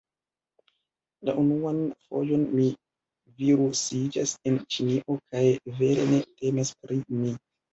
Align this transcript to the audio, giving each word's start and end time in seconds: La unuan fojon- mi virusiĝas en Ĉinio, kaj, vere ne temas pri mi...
La 1.29 1.35
unuan 1.41 1.81
fojon- 2.05 2.47
mi 2.61 2.65
virusiĝas 3.43 4.35
en 4.53 4.59
Ĉinio, 4.77 5.19
kaj, 5.29 5.45
vere 5.85 6.07
ne 6.15 6.25
temas 6.43 6.75
pri 6.83 7.01
mi... 7.23 7.37